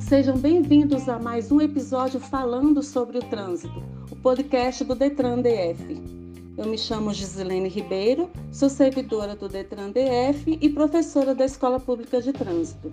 [0.00, 6.02] Sejam bem-vindos a mais um episódio falando sobre o trânsito, o podcast do Detran DF.
[6.58, 12.20] Eu me chamo Gisilene Ribeiro, sou servidora do Detran DF e professora da Escola Pública
[12.20, 12.90] de Trânsito.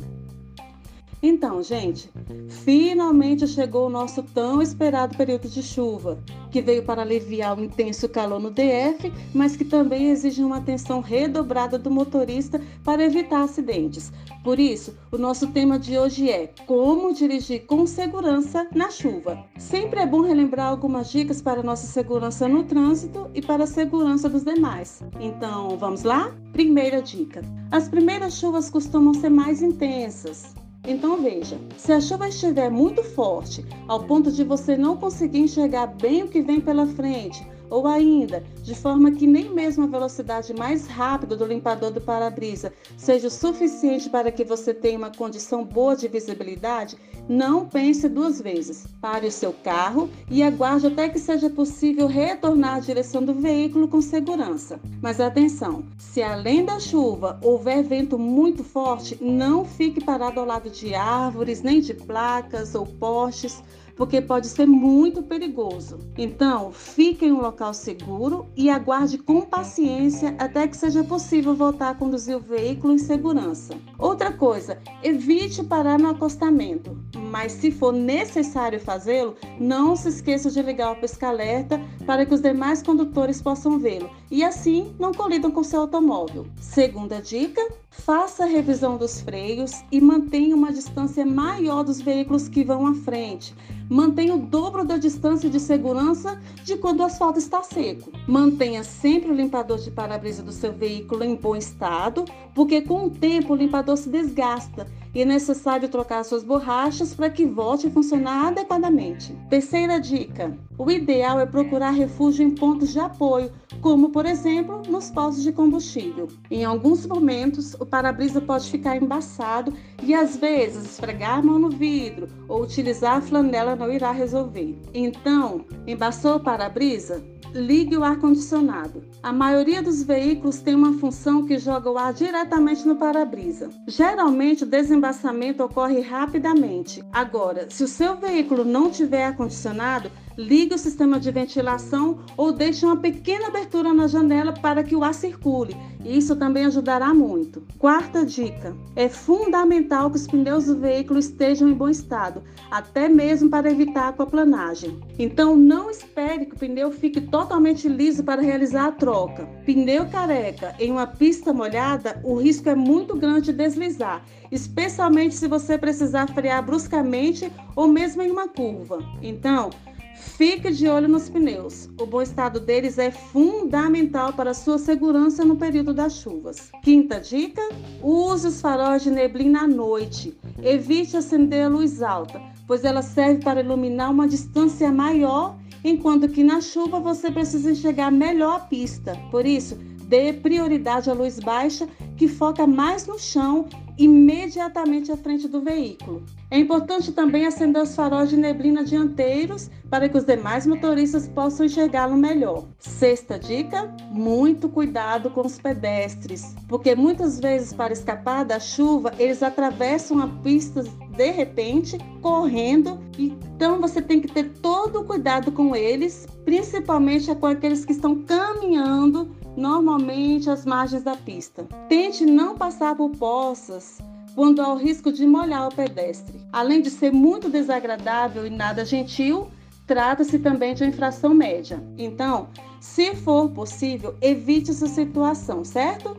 [1.29, 2.09] Então, gente,
[2.47, 6.17] finalmente chegou o nosso tão esperado período de chuva,
[6.49, 11.01] que veio para aliviar o intenso calor no DF, mas que também exige uma atenção
[11.01, 14.09] redobrada do motorista para evitar acidentes.
[14.41, 19.43] Por isso, o nosso tema de hoje é como dirigir com segurança na chuva.
[19.57, 24.29] Sempre é bom relembrar algumas dicas para nossa segurança no trânsito e para a segurança
[24.29, 25.03] dos demais.
[25.19, 26.33] Então, vamos lá?
[26.53, 30.55] Primeira dica: as primeiras chuvas costumam ser mais intensas.
[30.87, 35.87] Então veja, se a chuva estiver muito forte, ao ponto de você não conseguir enxergar
[35.87, 40.53] bem o que vem pela frente, ou ainda, de forma que nem mesmo a velocidade
[40.53, 45.63] mais rápida do limpador do para-brisa seja o suficiente para que você tenha uma condição
[45.63, 48.87] boa de visibilidade, não pense duas vezes.
[49.01, 53.87] Pare o seu carro e aguarde até que seja possível retornar à direção do veículo
[53.87, 54.79] com segurança.
[55.01, 60.69] Mas atenção, se além da chuva houver vento muito forte, não fique parado ao lado
[60.69, 63.61] de árvores, nem de placas ou postes
[63.97, 65.99] porque pode ser muito perigoso.
[66.17, 71.89] Então, fique em um local seguro e aguarde com paciência até que seja possível voltar
[71.89, 73.73] a conduzir o veículo em segurança.
[73.97, 76.97] Outra coisa, evite parar no acostamento,
[77.37, 82.41] mas se for necessário fazê-lo, não se esqueça de ligar o pisca-alerta para que os
[82.41, 86.47] demais condutores possam vê-lo e assim não colidam com seu automóvel.
[86.59, 87.61] Segunda dica:
[87.91, 92.95] faça a revisão dos freios e mantenha uma distância maior dos veículos que vão à
[92.95, 93.53] frente
[93.89, 98.11] Mantenha o dobro da distância de segurança de quando o asfalto está seco.
[98.27, 103.09] Mantenha sempre o limpador de para-brisa do seu veículo em bom estado, porque com o
[103.09, 107.89] tempo o limpador se desgasta e é necessário trocar suas borrachas para que volte a
[107.89, 109.35] funcionar adequadamente.
[109.49, 113.51] Terceira dica: o ideal é procurar refúgio em pontos de apoio,
[113.81, 116.27] como por exemplo nos postos de combustível.
[116.51, 119.73] Em alguns momentos, o para-brisa pode ficar embaçado
[120.03, 124.77] e às vezes esfregar a mão no vidro ou utilizar a flanela não irá resolver.
[124.93, 127.25] Então, embaçou o para-brisa?
[127.57, 129.03] Ligue o ar-condicionado.
[129.21, 133.69] A maioria dos veículos tem uma função que joga o ar diretamente no para-brisa.
[133.87, 137.03] Geralmente, o desembaçamento ocorre rapidamente.
[137.11, 142.85] Agora, se o seu veículo não tiver ar-condicionado, ligue o sistema de ventilação ou deixe
[142.85, 145.75] uma pequena abertura na janela para que o ar circule.
[146.05, 147.63] Isso também ajudará muito.
[147.79, 153.49] Quarta dica: é fundamental que os pneus do veículo estejam em bom estado, até mesmo
[153.49, 154.99] para evitar aquaplanagem.
[155.17, 159.45] Então, não espere que o pneu fique totalmente liso para realizar a troca.
[159.65, 165.47] Pneu careca em uma pista molhada, o risco é muito grande de deslizar, especialmente se
[165.47, 168.99] você precisar frear bruscamente ou mesmo em uma curva.
[169.21, 169.69] Então,
[170.17, 171.89] Fique de olho nos pneus.
[171.99, 176.71] O bom estado deles é fundamental para sua segurança no período das chuvas.
[176.83, 177.61] Quinta dica:
[178.01, 180.35] use os faróis de neblina à noite.
[180.61, 186.43] Evite acender a luz alta, pois ela serve para iluminar uma distância maior, enquanto que
[186.43, 189.15] na chuva você precisa enxergar melhor a pista.
[189.29, 189.75] Por isso,
[190.07, 193.67] dê prioridade à luz baixa, que foca mais no chão
[193.97, 196.23] imediatamente à frente do veículo.
[196.49, 201.65] É importante também acender os faróis de neblina dianteiros para que os demais motoristas possam
[201.65, 202.65] enxergá-lo melhor.
[202.79, 209.43] Sexta dica: muito cuidado com os pedestres, porque muitas vezes, para escapar da chuva, eles
[209.43, 210.83] atravessam a pista
[211.17, 217.47] de repente, correndo, então você tem que ter todo o cuidado com eles, principalmente com
[217.47, 221.67] aqueles que estão caminhando normalmente às margens da pista.
[221.89, 223.97] Tente não passar por poças
[224.35, 226.39] quando há o risco de molhar o pedestre.
[226.53, 229.47] Além de ser muito desagradável e nada gentil,
[229.87, 231.83] trata-se também de uma infração média.
[231.97, 232.47] Então,
[232.79, 236.15] se for possível, evite essa situação, certo?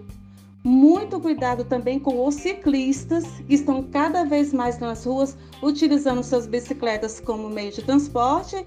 [0.64, 6.48] Muito cuidado também com os ciclistas que estão cada vez mais nas ruas utilizando suas
[6.48, 8.66] bicicletas como meio de transporte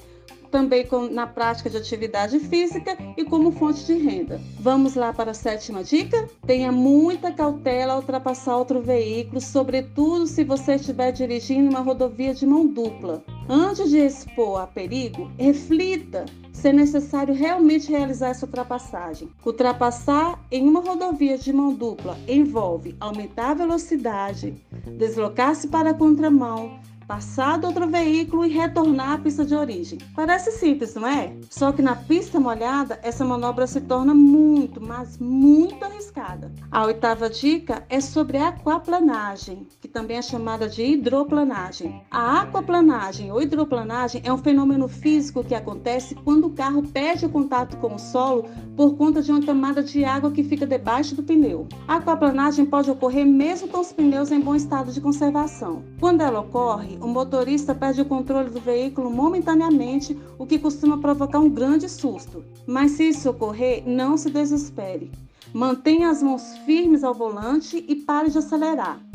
[0.51, 4.39] também com, na prática de atividade física e como fonte de renda.
[4.59, 6.29] Vamos lá para a sétima dica?
[6.45, 12.45] Tenha muita cautela ao ultrapassar outro veículo, sobretudo se você estiver dirigindo uma rodovia de
[12.45, 13.23] mão dupla.
[13.49, 19.29] Antes de expor a perigo, reflita se é necessário realmente realizar essa ultrapassagem.
[19.43, 24.53] Ultrapassar em uma rodovia de mão dupla envolve aumentar a velocidade,
[24.97, 26.79] deslocar-se para a contramão,
[27.11, 29.99] ultrapassar outro veículo e retornar à pista de origem.
[30.15, 31.33] Parece simples, não é?
[31.49, 36.51] Só que na pista molhada, essa manobra se torna muito, mas muito arriscada.
[36.71, 42.01] A oitava dica é sobre a aquaplanagem, que também é chamada de hidroplanagem.
[42.09, 47.29] A aquaplanagem ou hidroplanagem é um fenômeno físico que acontece quando o carro perde o
[47.29, 51.23] contato com o solo por conta de uma camada de água que fica debaixo do
[51.23, 51.67] pneu.
[51.87, 55.83] A aquaplanagem pode ocorrer mesmo com os pneus em bom estado de conservação.
[55.99, 61.39] Quando ela ocorre, o motorista perde o controle do veículo momentaneamente, o que costuma provocar
[61.39, 62.43] um grande susto.
[62.65, 65.11] Mas se isso ocorrer, não se desespere.
[65.53, 69.10] Mantenha as mãos firmes ao volante e pare de acelerar.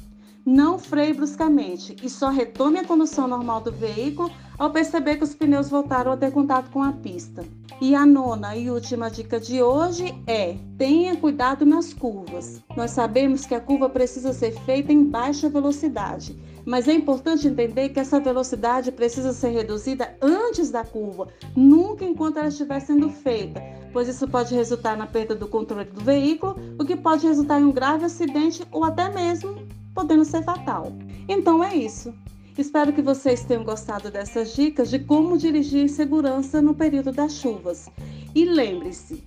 [0.47, 5.35] Não freie bruscamente e só retome a condução normal do veículo ao perceber que os
[5.35, 7.45] pneus voltaram a ter contato com a pista.
[7.81, 12.63] E a nona e última dica de hoje é: tenha cuidado nas curvas.
[12.77, 17.89] Nós sabemos que a curva precisa ser feita em baixa velocidade, mas é importante entender
[17.89, 21.27] que essa velocidade precisa ser reduzida antes da curva,
[21.57, 23.61] nunca enquanto ela estiver sendo feita,
[23.93, 27.65] pois isso pode resultar na perda do controle do veículo, o que pode resultar em
[27.65, 29.67] um grave acidente ou até mesmo
[29.97, 30.93] podendo ser fatal.
[31.27, 32.13] Então é isso.
[32.59, 37.33] Espero que vocês tenham gostado dessas dicas de como dirigir em segurança no período das
[37.33, 37.89] chuvas.
[38.35, 39.25] E lembre-se,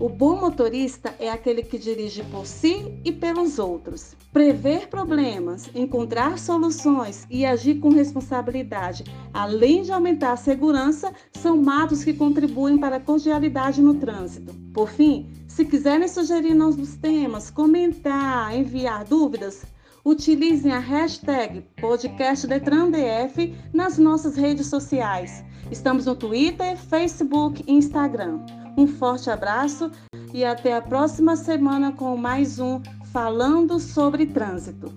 [0.00, 4.14] o bom motorista é aquele que dirige por si e pelos outros.
[4.32, 12.04] Prever problemas, encontrar soluções e agir com responsabilidade, além de aumentar a segurança, são matos
[12.04, 14.54] que contribuem para a cordialidade no trânsito.
[14.72, 19.64] Por fim, se quiserem sugerir novos temas, comentar, enviar dúvidas,
[20.08, 25.44] utilizem a hashtag podcastdetrandf nas nossas redes sociais.
[25.70, 28.40] Estamos no Twitter, Facebook e Instagram.
[28.76, 29.90] Um forte abraço
[30.32, 32.80] e até a próxima semana com mais um
[33.12, 34.94] Falando sobre Trânsito.